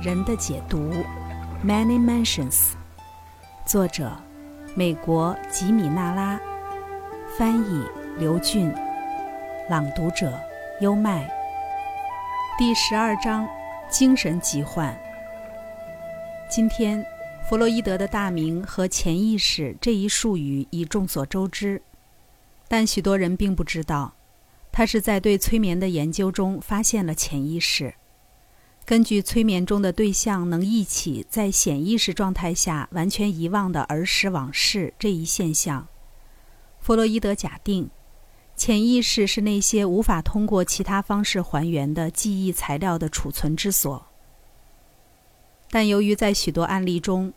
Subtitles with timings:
[0.00, 0.92] 人的解读》
[1.66, 2.74] ，Many Mansions，
[3.66, 4.16] 作者
[4.76, 6.40] 美国吉米纳拉，
[7.36, 7.84] 翻译
[8.16, 8.72] 刘俊，
[9.68, 10.32] 朗读者
[10.80, 11.28] 优麦。
[12.56, 13.48] 第十二章：
[13.90, 14.96] 精神疾患。
[16.48, 17.04] 今天，
[17.48, 21.82] 弗洛伊德的大名和潜意识这一术语已众所周知，
[22.68, 24.14] 但许多人并不知道，
[24.70, 27.94] 他是在对催眠的研究中发现了潜意识。
[28.88, 35.86] 根据催眠中的对象能忆起在显意识状态下完全遗忘的儿时往事这一现象，
[36.80, 37.90] 弗洛伊德假定，
[38.56, 44.06] 潜意识是那些无法通过其他方式还原的记忆材料的储存之所。
[45.68, 47.34] 但由于在许多案例中，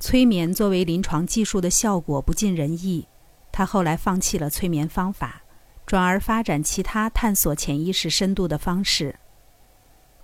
[0.00, 3.06] 催眠作为临床技术的效果不尽人意，
[3.52, 5.42] 他后来放弃了催眠方法，
[5.84, 9.16] 转而发展其他探索潜意识深度的方式。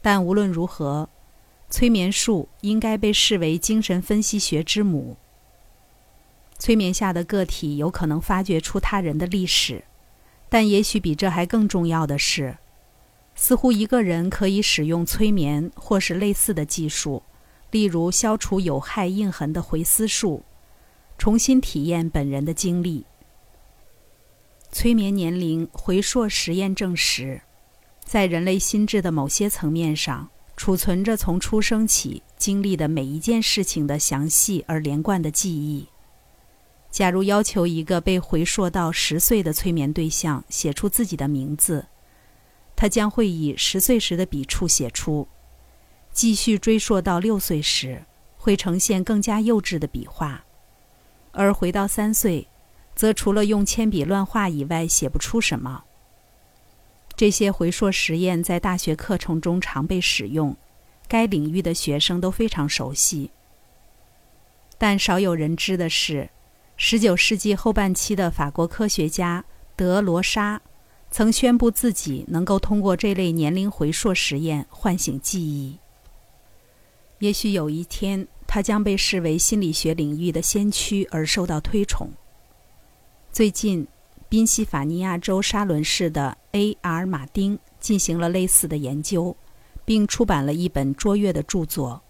[0.02, 1.08] 但无论如何，
[1.68, 5.16] 催眠术应该被视为精神分析学之母。
[6.58, 9.84] 催眠下的个体有可能发掘出他人的历史，
[10.48, 12.58] 但也许比这还更重要的是，
[13.34, 17.22] 似乎一个人可以使用催眠或是类似的技术。
[17.70, 20.42] 例如，消除有害印痕的回思术，
[21.16, 23.06] 重新体验本人的经历。
[24.72, 27.40] 催眠年龄回溯实验证实，
[28.10, 35.86] 在人类心智的某些层面上，储存着从出生起经历的每一件事情的详细而连贯的记忆。
[36.90, 41.86] 假如要求一个被回溯到十岁的催眠对象写出自己的名字，
[42.74, 45.28] 他将会以十岁时的笔触写出。
[46.12, 48.04] 继续追溯到六岁时，
[48.36, 50.40] 会呈现更加幼稚的笔画；
[51.30, 52.48] 而回到三岁，
[52.96, 55.84] 则除了用铅笔乱画以外，写不出什么。
[57.20, 60.56] 这些回溯实验在大学课程中常被使用，
[61.06, 63.30] 该领域的学生都非常熟悉。
[64.78, 66.30] 但少有人知的是
[66.78, 69.44] ，19世纪后半期的法国科学家
[69.76, 70.62] 德罗莎，
[71.10, 75.76] 曾宣布自己能够通过这类年龄回溯实验唤醒记忆。
[77.18, 82.10] 也许有一天，他将被视为心理学领域的先驱而受到推崇。
[83.30, 83.86] 最近，
[84.30, 87.04] 宾夕法尼亚州沙伦市的 A.R.
[87.04, 89.36] 马丁进行了类似的研究，
[89.84, 92.00] 并出版了一本卓越的著作。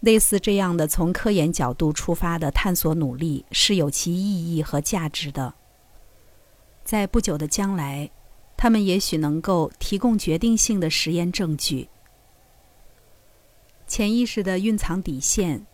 [0.00, 5.52] 类似这样的从科研角度出发的探索努力是有其意义和价值的。
[6.82, 8.10] 在不久的将来，
[8.56, 11.90] 他们也许能够提供决定性的实验证据。
[13.86, 15.66] 潜意识的蕴藏底线，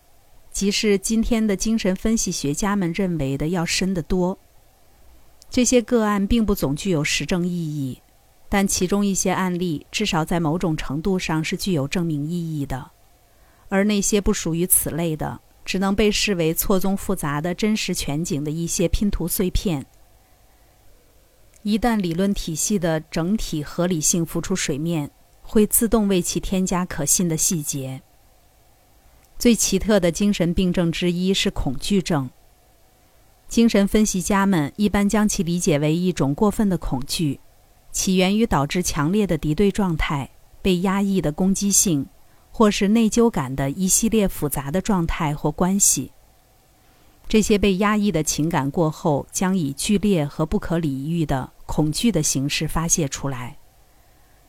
[0.51, 4.37] 即是今天的精神分析学家们认为的要深得多。
[5.49, 8.01] 这些个案并不总具有实证意义，
[8.49, 12.91] 但其中一些案例至少在某种程度上是具有证明意义的，
[13.69, 19.85] 而那些不属于此类的，只能被视为错综复杂的真实全景的一些拼图碎片。
[21.63, 25.09] 一旦理论体系的整体合理性浮出水面，
[25.41, 28.01] 会自动为其添加可信的细节。
[29.39, 32.29] 最奇特的精神病症之一是恐惧症。
[33.47, 37.39] 精神分析家们一般将其理解为一种过分的恐惧，
[37.91, 40.29] 起源于导致强烈的敌对状态、
[40.61, 42.05] 被压抑的攻击性，
[42.51, 46.11] 或是内疚感的一系列复杂的状态或关系。
[47.27, 53.57] 这些被压抑的情感过后，将以剧烈和不可理喻的恐惧的形式发泄出来。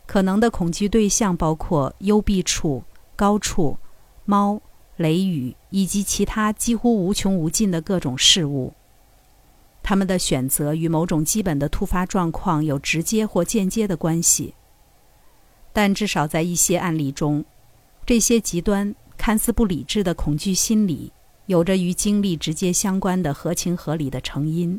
[0.07, 2.83] 可能的恐惧对象包括幽闭处、
[3.15, 3.79] 高处、
[4.25, 4.61] 猫。
[4.97, 8.75] 雷雨以及其他几乎无穷无尽的各种事物，
[9.89, 14.53] 他们的选择与某种基本的突发状况有直接或间接的关系。
[15.73, 17.43] 但至少在一些案例中，
[18.05, 21.11] 这些极端、看似不理智的恐惧心理，
[21.47, 24.79] 有着与经历直接相关的合情合理的成因。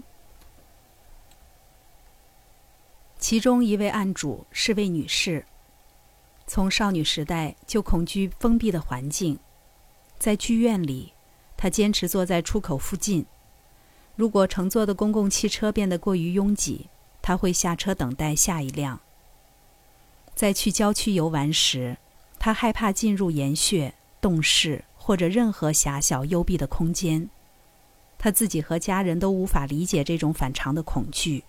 [3.18, 5.44] 其中一位案主是位女士，
[6.45, 9.39] 从少女时代就恐惧封闭的环境。
[10.19, 11.13] 在剧院里，
[11.57, 13.25] 她坚持坐在出口附近。
[14.19, 16.88] 如果乘坐的公共汽车变得过于拥挤，
[17.21, 19.00] 他会下车等待下一辆。
[20.36, 21.95] 在去郊区游玩时，
[22.38, 27.30] 他害怕进入岩穴、洞室或者任何狭小幽闭的空间。
[28.18, 31.45] 他自己和家人都无法理解这种反常的恐惧，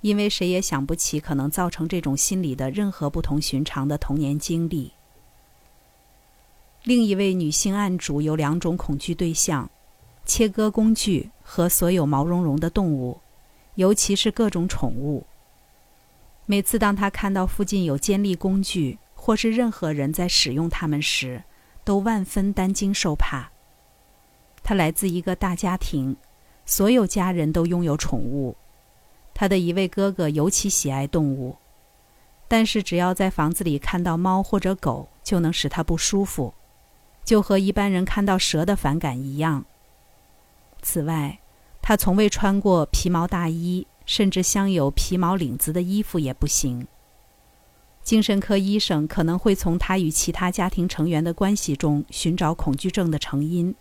[0.00, 4.94] 因为谁也想不起可能造成这种心理的任何不同寻常的童年经历。
[6.84, 9.70] 另一位女性案主有两种恐惧对象：
[10.30, 13.18] 切割工具和所有毛茸茸的动物，
[13.74, 15.26] 尤其是各种宠物。
[16.46, 21.42] 每次当他看到附近有尖利工具或是任何人在使用它们时，
[21.82, 23.50] 都万分担惊受怕。
[24.62, 26.14] 他来自一个大家庭，
[26.64, 28.54] 所有家人都拥有宠物。
[29.34, 31.56] 他的一位哥哥尤其喜爱动物，
[32.46, 36.54] 但是只要在房子里看到猫或者狗，就能使他不舒服，
[37.24, 39.64] 就和一般人看到蛇的反感一样。
[40.82, 41.38] 此外，
[41.80, 46.86] 他从未穿过皮毛大衣，甚至镶有皮毛领子的衣服也不行。
[48.02, 53.74] 精神科医生可能会从他与其他家庭成员的关系中寻找恐惧症的成因，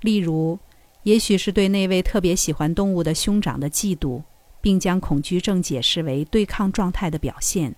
[0.00, 0.58] 例如。
[1.02, 4.24] 也许是对那位特别喜欢动物的兄长的嫉妒，
[4.60, 7.76] 并将恐惧症解释为对抗状态的表现。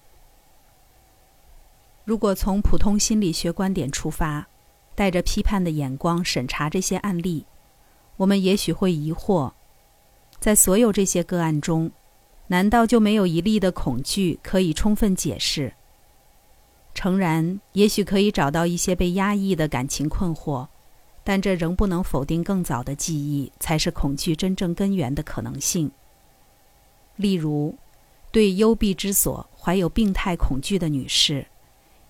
[2.07, 4.47] 如果从普通心理学观点出发，
[4.95, 7.45] 带着批判的眼光审查这些案例，
[8.19, 9.53] 我们也许会疑惑：
[10.39, 11.91] 在所有这些个案中，
[12.49, 15.73] 难道就没有一例的恐惧可以充分解释？
[16.95, 20.69] 诚然，也许可以找到一些被压抑的感情困惑。
[21.23, 25.91] 但这仍不能否定更早的记忆才是恐惧真正根源的可能性。
[27.17, 27.77] 例如，
[28.33, 31.45] 对幽闭之所怀有病态恐惧的女士，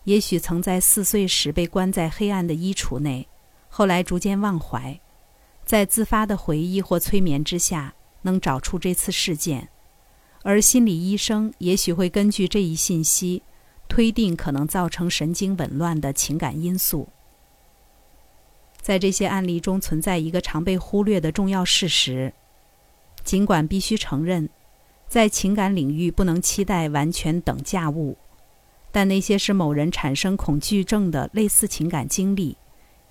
[0.05, 3.27] 也许曾在四岁时被关在黑暗的衣橱内，
[3.69, 5.01] 后来逐渐忘怀，
[5.69, 7.93] 在自发的回忆或催眠之下，
[8.23, 9.69] 能找出这次事件，
[10.43, 13.43] 而心理医生也许会根据这一信息，
[13.87, 17.09] 推定可能造成神经紊乱的情感因素。
[18.81, 22.33] 在这些案例中，存在一个常被忽略的重要事实：
[23.23, 24.49] 尽管必须承认，
[25.07, 28.17] 在情感领域不能期待完全等价物，
[28.91, 32.57] 但那些使某人产生恐惧症的类似情感经历，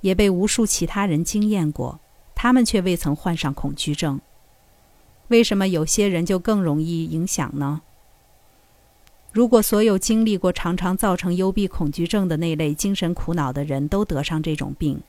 [0.01, 2.00] 也被无数其他人经验过，
[2.39, 4.22] 他们却未曾患上恐惧症。
[5.30, 7.81] 为什么有些人就更容易影响呢？
[9.31, 15.01] 如果所有经历过常常造成幽闭恐惧症的那类精神苦恼的人都得上这种病，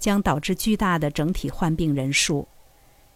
[0.00, 2.48] 将导致巨大的整体患病人数，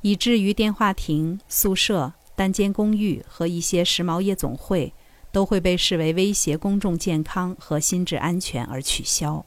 [0.01, 4.95] 以至于电话亭、宿舍、单间公寓和一些时髦夜总会
[5.33, 9.45] 都会被视为威胁公众健康和心智安全而取消。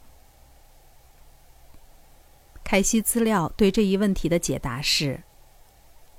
[2.70, 5.24] 凯西资料对这一问题的解答是：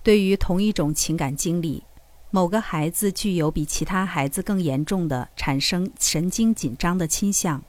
[0.02, 1.84] 对于同一种情感经历，
[2.32, 7.62] 某个孩子具有比其他孩子更严重的产生神经紧张的倾向。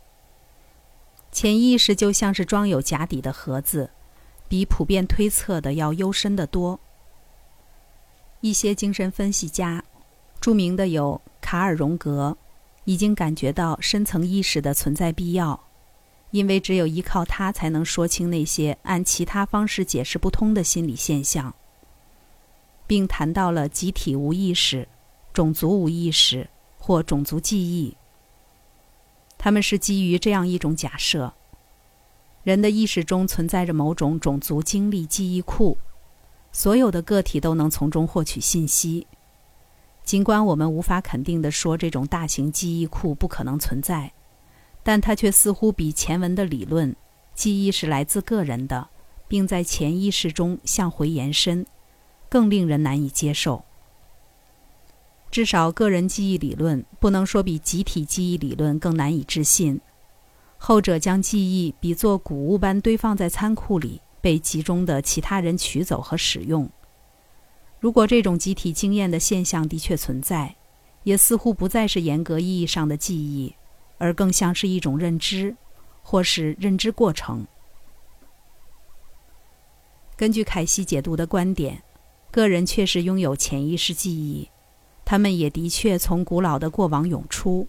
[1.32, 3.92] 潜意识就像是装有假底的盒子，
[4.50, 6.80] 比普遍推测的要幽深得多。
[8.40, 9.84] 一些精神分析家，
[10.40, 12.36] 著名的有卡尔·荣格，
[12.86, 15.68] 已经感觉到深层意识的存在必要，
[16.32, 21.54] 因为只有依靠它才能说清那些按其他方式解释不通的心理现象，
[22.88, 24.88] 并谈到了集体无意识、
[25.34, 27.96] 种族无意识或种族记忆。
[29.38, 31.34] 他们是基于这样一种假设：
[32.44, 35.78] 人的意识中存在着某种种族经历记忆库，
[36.52, 39.08] 所有的个体都能从中获取信息。
[40.04, 44.12] 尽管我们无法肯定地说这种大型记忆库不可能存在，
[44.84, 46.96] 但它却似乎比前文的理论
[47.36, 48.90] “记忆是来自个人的，
[49.28, 51.66] 并在潜意识中向回延伸”
[52.30, 53.64] 更令人难以接受。
[55.30, 59.80] 至少，个人记忆理论不能说比集体记忆理论更难以置信。
[60.58, 66.70] 后者将记忆比作谷物般堆放在仓库里，被集中的其他人取走和使用。
[67.80, 70.56] 如果这种集体经验的现象的确存在，
[71.04, 73.56] 也似乎不再是严格意义上的记忆，
[74.02, 75.56] 而更像是一种认知，
[76.02, 77.46] 或是认知过程。
[80.18, 81.84] 根据凯西解读的观点，
[82.32, 84.50] 个人确实拥有潜意识记忆。
[85.06, 87.68] 他们也的确从古老的过往涌出，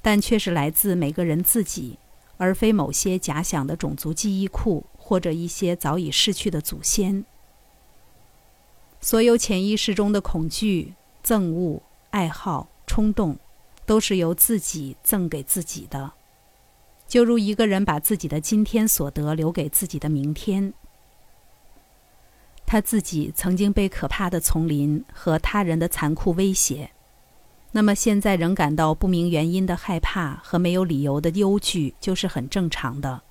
[0.00, 1.98] 但却是来自每个人自己，
[2.36, 7.24] 而非某些假想的种族记忆库或者一些早已逝去的祖先。
[9.00, 13.36] 所有潜意识中的恐惧、憎恶、爱好、冲动，
[13.84, 16.12] 都是由自己赠给自己的，
[17.06, 20.72] 就如一个人把自己的今天所得留给自己的明天。
[22.64, 26.90] 他自己曾经被可怕的丛林和他人的残酷威胁，
[27.72, 33.22] 那么现在仍感到不明原因的害怕和没有理由的忧惧，就是很正常的。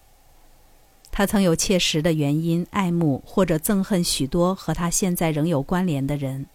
[1.11, 6.45] 他曾有切实的原因爱慕或者憎恨许多和他现在仍有关联的人，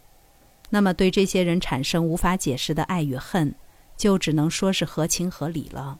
[0.70, 3.54] 那么对这些人产生无法解释的爱与恨，
[3.96, 5.98] 就只能说是合情合理了。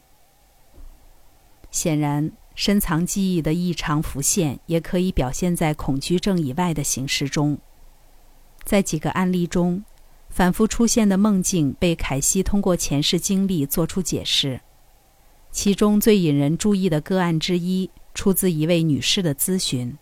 [1.71, 2.31] 显然。
[2.59, 7.59] 深藏记忆的异常浮现，也可以表现在恐惧症以外的形式中。
[8.63, 9.83] 在几个案例中，
[10.27, 14.61] 反复出现的梦境被凯西通过前世经历做出解释。
[15.51, 19.95] 其中最引人注意的个案之一，出自一位女士的咨询：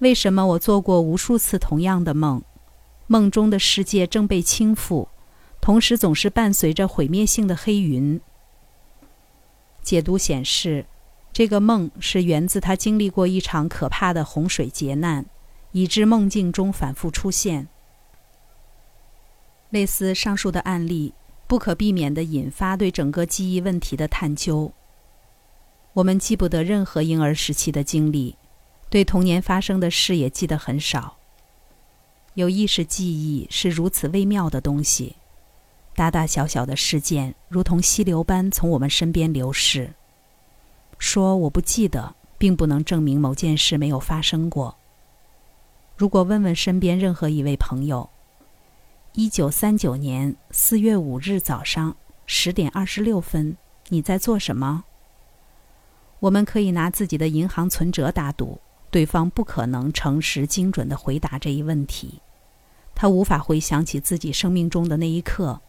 [0.00, 2.42] 为什么我做过无数次同样的梦？
[3.06, 5.08] 梦中的世界正被倾覆，
[5.64, 8.20] 同时总是伴随着毁灭性的黑云。
[9.82, 10.84] 解读显示，
[11.32, 15.24] 这个梦是源自他经历过一场可怕的洪水劫难，
[15.72, 17.68] 以致梦境中反复出现。
[19.70, 21.14] 类似上述的案例。
[21.46, 24.72] 不可避免地引发对整个记忆问题的探究。
[25.92, 28.36] 我们记不得任何婴儿时期的经历，
[28.88, 31.18] 对童年发生的事也记得很少。
[32.32, 35.16] 有意识记忆是如此微妙的东西，
[35.94, 39.94] 大大小小的事件如同溪流般从我们身边流逝。
[40.98, 44.76] 说我不记得，并不能证明某件事没有发生过。
[45.96, 48.10] 如果问问身边任何一位朋友，
[49.12, 51.96] 一九三九年四月五日早上
[52.26, 53.56] 十点二十六分，
[53.88, 54.84] 你在做什么？
[56.18, 58.60] 我们可以拿自己的银行存折打赌，
[58.90, 62.20] 对方不可能诚实精准的回答这一问题。
[62.94, 65.60] 他无法回想起自己生命中的那一刻，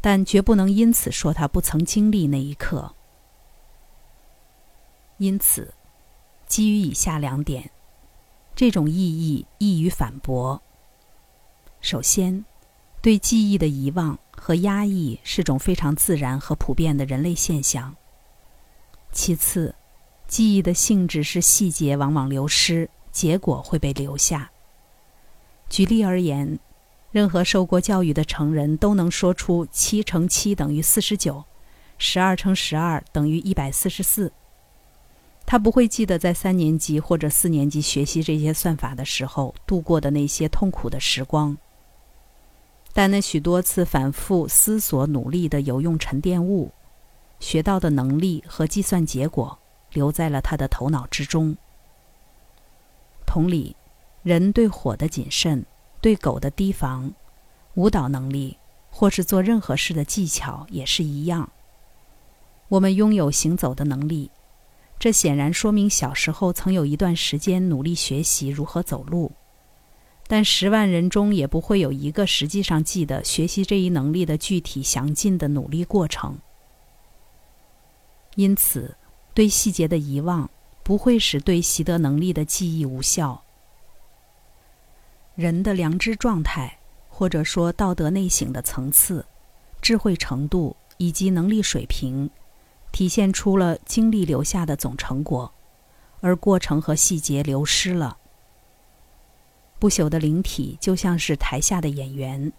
[0.00, 2.94] 但绝不能因此说他不曾经历那一刻。
[5.18, 5.74] 因此，
[6.46, 7.70] 基于以下两点，
[8.54, 10.62] 这种意义易于反驳。
[11.80, 12.44] 首先。
[13.02, 17.94] 对记忆的遗忘和压抑是种非常自然和普遍的人类现象。
[19.12, 19.72] 其次，
[20.26, 24.50] 记忆的性质是细节往往流失，结果会被留下。
[25.68, 26.58] 举例而言，
[27.10, 31.44] 任何受过教育的成人都能说出七乘七等于四十九，
[31.98, 34.32] 十二乘十二等于一百四十四。
[35.46, 41.56] 他不会记得在三年级或者四年级学习这些算法的时候度过的那些痛苦的时光。
[42.92, 46.72] 但那许多次反复思索、努力的有用沉淀物，
[47.38, 49.58] 学到的能力和计算结果，
[49.92, 51.56] 留在了他的头脑之中。
[53.24, 53.76] 同理，
[54.22, 55.64] 人对火的谨慎，
[56.00, 57.12] 对狗的提防，
[57.74, 58.58] 舞蹈能力，
[58.90, 61.50] 或是做任何事的技巧也是一样。
[62.68, 64.30] 我们拥有行走的能力，
[64.98, 69.32] 这显然说明小时候曾有一段时间努力学习如何走路。
[70.28, 76.36] 但十万人中也不会有一个实际上记得学习这一能力的具体详尽的努力过程。
[78.34, 78.96] 因此，
[79.32, 80.50] 对细节的遗忘
[80.82, 83.40] 不会使对习得能力的记忆无效。
[85.36, 86.78] 人的良知状态，
[87.10, 89.26] 或者说道德内省的层次、
[89.82, 92.30] 智慧程度以及能力水平，
[92.90, 95.52] 体现出了经历留下的总成果，
[96.22, 98.16] 而过程和细节流失了。
[99.78, 102.50] 不朽的灵体就像是台下的演员，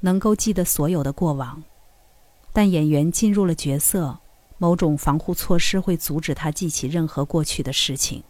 [0.00, 1.62] 能够记得所有的过往，
[2.50, 4.18] 但演员进入了角色，
[4.56, 8.24] 某种防护措施会阻止他记起任何过去的事情，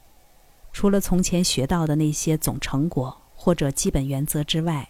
[0.73, 4.89] 除了从前学到的那些总成果或者基本原则之外。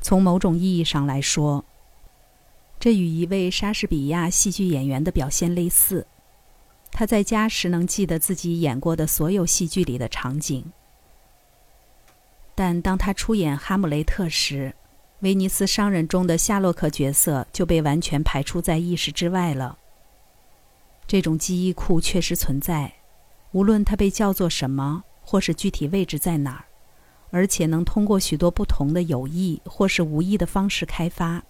[0.00, 1.62] 从某种意义上来说，
[2.80, 6.06] 这与一位莎士比亚戏剧演员的表现类似，
[6.90, 10.72] 他在家时能记得自己演过的所有戏剧里的场景。
[12.54, 14.74] 但当他出演《哈姆雷特》时，
[15.18, 19.76] 威尼斯商人中的夏洛克角色就被完全排除在意识之外了。
[21.06, 22.94] 这种记忆库确实存在，
[23.52, 26.64] 无论它被叫做什么，或是具体位置在哪儿，
[27.30, 31.42] 而且能通过许多不同的有意或是无意的方式开发。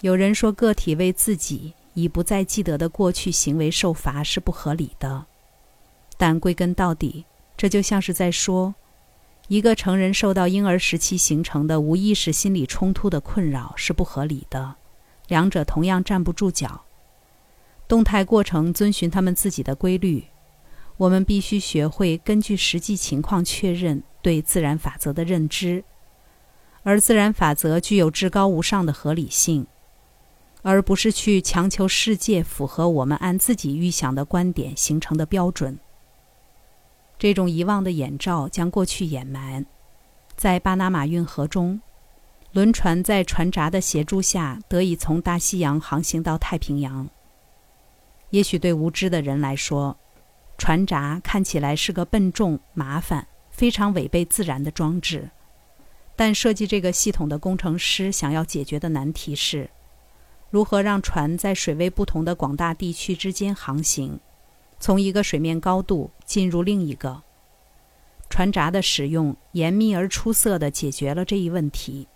[0.00, 5.26] 有人说，个体为自己已不再记得的过去行为受罚是不合理的，
[6.16, 7.24] 但归根到底。
[7.56, 8.74] 这就像是在说，
[9.46, 14.74] 一个成人受到婴儿时期形成的无意识心理冲突的困扰是不合理的，
[15.28, 16.82] 两者同样站不住脚。
[17.86, 20.24] 动态过程遵循他们自己的规律，
[20.96, 25.82] 我们必须学会根据实际情况确认对自然法则的认知，
[26.82, 29.66] 而自然法则具有至高无上的合理性，
[30.62, 35.78] 而不是去强求世界符合我们按自己预想的观点形成的标准。
[37.18, 39.64] 这种遗忘的眼罩将过去掩埋，
[40.36, 41.80] 在巴拿马运河中，
[42.52, 47.08] 轮船在船闸的协助下得以从大西洋航行到太平洋。
[48.30, 49.96] 也许对无知的人来说，
[50.58, 55.30] 船闸看起来是个笨重、麻烦、非常违背自然的装置，
[56.14, 59.70] 但设计这个系统的工程师想要解决的难题是：
[60.50, 64.20] 如何让船在水位不同的广大地区之间航行。
[64.78, 67.22] 从一个水面高度进入另一个，
[68.28, 72.06] 船闸的使用严密而出色的解决了这一问题。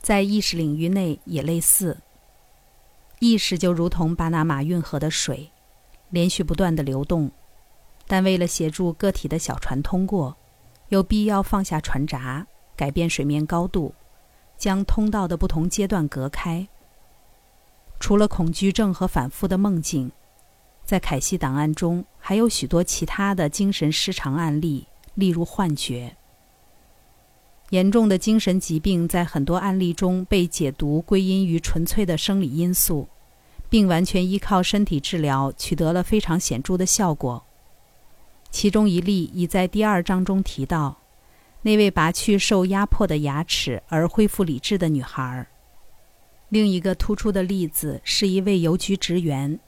[0.00, 1.98] 在意识领域内也类似。
[3.26, 5.50] 意识就如同巴拿马运河的水，
[6.10, 7.30] 连续不断的流动，
[8.06, 10.36] 但为了协助个体的小船通过，
[10.90, 13.94] 有必要放下船闸，改变水面高度，
[14.58, 16.68] 将通道的不同阶段隔开。
[17.98, 20.12] 除了恐惧症和反复的梦境，
[20.84, 26.14] 在凯西档案中还有许多其他的精神失常案例，例如幻觉。
[27.70, 33.08] 严重的精神疾病在很多案例中被解读归因于纯粹的生理因素，
[33.74, 37.44] 并完全依靠身体治疗取得了非常显著的效果。
[38.52, 40.96] 其中一例已在第二章中提到，
[41.62, 45.44] 那位拔去受压迫的牙齿而恢复理智的女孩。
[46.50, 49.58] 另一个突出的例子是一位邮局职员，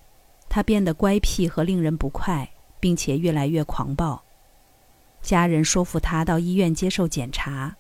[0.49, 2.49] 他变得乖僻和令人不快，
[2.79, 4.23] 并且越来越狂暴。
[5.21, 7.75] 家人说服他到医院接受检查。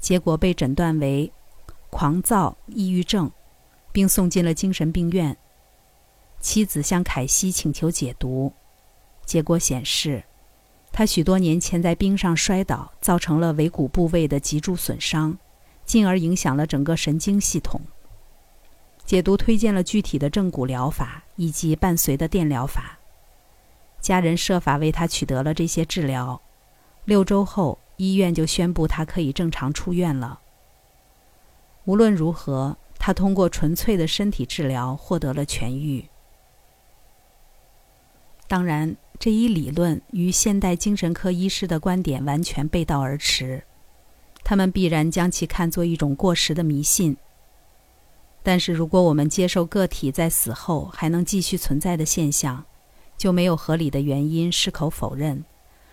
[0.00, 1.30] 结果被诊断为
[1.90, 3.30] 狂躁抑郁症，
[3.92, 5.36] 并送进了精神病院。
[6.40, 8.52] 妻子向凯西请求解读，
[9.24, 10.24] 结果显示，
[10.92, 15.36] 他许多年前在冰上摔倒，造成了尾骨部位的脊柱损伤，
[15.84, 17.80] 进而影响了整个神经系统。
[19.04, 22.98] 解读推荐了具体的正骨疗法以及伴随的电疗法。
[24.00, 26.40] 家人设法为他取得了这些治疗。
[27.04, 27.78] 六周后。
[27.98, 30.40] 医院就宣布他可以正常出院了。
[31.86, 36.06] 无论如何，他通过纯粹的身体治疗获得了痊愈。
[38.48, 43.64] 当然，这一理论与现代精神科医师的观点完全背道而驰，
[44.44, 47.16] 他们必然将其看作一种过时的迷信。
[48.44, 52.64] 但是，如果我们接受个体在死后还能继续存在的现象，
[53.18, 55.44] 就没有合理的原因矢口否认。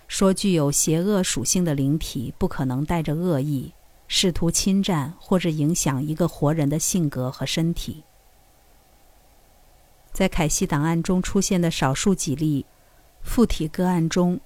[0.07, 3.73] 说具有邪恶属性的灵体不可能带着恶意，
[4.07, 8.03] 试图侵占或者影响一个活人的性格和身体。
[10.13, 12.65] 在凯西档案中出现的少数几例
[13.21, 14.39] 附体个案中，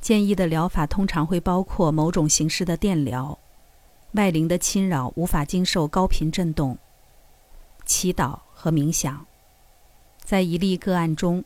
[0.00, 3.38] 建议的疗法通常会包括某种形式的电疗、
[4.12, 6.78] 外灵的侵扰无法经受高频振动、
[7.84, 9.26] 祈祷和冥想。
[10.22, 11.44] 在一例个案中，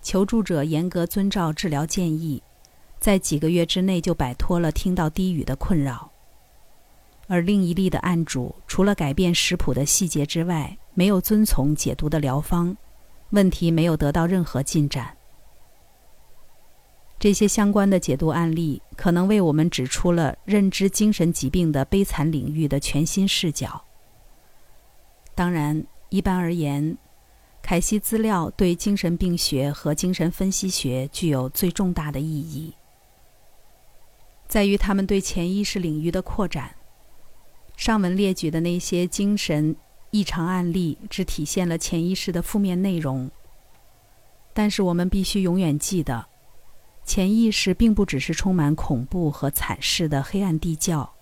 [0.00, 2.42] 求助者严格遵照治疗建议。
[3.00, 6.10] 在几个月之内就摆脱了听到低语的困扰，
[7.28, 12.76] 而另一例的案主除了改变食谱的细节之外，没有遵从解毒的疗方，
[13.30, 15.16] 问题没有得到任何进展。
[17.18, 23.84] 这些相关的解读案例可能为我们指出了认知精神疾病的悲惨领域的全新视角。
[25.34, 26.96] 当然，一般而言，
[27.62, 32.74] 凯西资料对精神病学和精神分析学具有最重大的意义。
[34.48, 36.74] 在于他们对潜意识领域的扩展。
[37.76, 39.74] 上文列举的那些精神
[40.10, 43.30] 异常案例，只体现了潜意识的负面内容。
[44.52, 46.26] 但是我们必须永远记得，
[47.04, 51.12] 潜意识并不只是充满恐怖和惨事的黑暗地窖，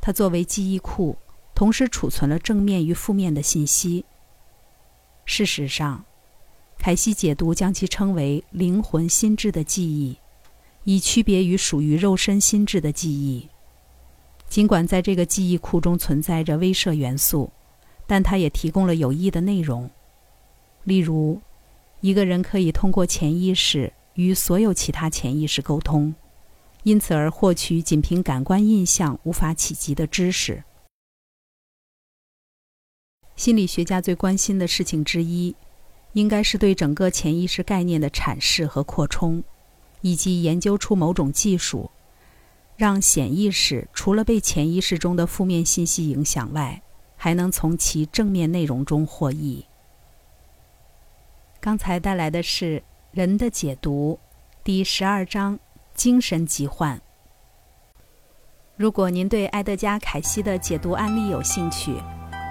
[0.00, 1.16] 它作为记忆库，
[1.54, 4.04] 同时储存了正面与负面的信息。
[5.24, 6.04] 事实上，
[6.78, 10.16] 凯西解读将其称为灵魂心智的记忆。
[10.84, 13.48] 以区别于属于肉身心智的记忆，
[14.48, 17.52] 尽管在这个记忆库中存在着威慑元素，
[18.10, 19.88] 但它也提供了有益的内容。
[20.82, 21.40] 例如，
[22.00, 26.12] 一个人可以通过潜意识与所有其他潜意识沟通，
[26.82, 30.64] 因此而获取仅凭感官印象无法企及的知识。
[33.36, 35.54] 心理学家最关心的事情之一，
[36.14, 39.44] 应该是对整个潜意识概念的阐释和扩充。
[40.02, 41.90] 以及研究出某种技术，
[42.74, 46.82] 让显意识除了被潜意识中的负面信息影响外，
[47.22, 49.66] 还能从其正面内容中获益。
[51.60, 52.78] 刚才带来的是
[53.10, 54.18] 《人的解读》
[54.64, 55.58] 第十二章
[55.92, 56.98] “精神疾患”。
[58.74, 61.94] 如果您对埃德加·凯西的解读案例有兴趣，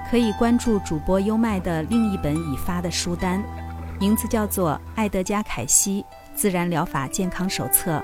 [0.07, 3.43] 可以关注主播优麦的另一本已发的书单，
[3.99, 6.03] 名字叫做《埃德加·凯西》。
[6.35, 8.01] 自然疗法健康手册，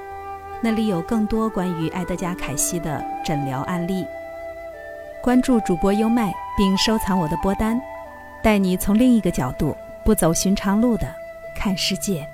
[0.62, 4.04] 那里有更多关于埃德加·凯西的诊疗案例。
[5.24, 7.82] 关注主播优麦，并收藏我的播单，
[8.42, 11.08] 带你从另一个角度、不走寻常路的
[11.56, 12.28] 看世界。